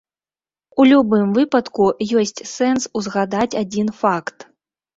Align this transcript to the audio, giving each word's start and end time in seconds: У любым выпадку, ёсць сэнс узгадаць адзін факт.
У 0.83 0.85
любым 0.91 1.35
выпадку, 1.37 1.83
ёсць 2.23 2.43
сэнс 2.55 2.83
узгадаць 3.03 3.49
адзін 3.63 3.95
факт. 4.03 4.37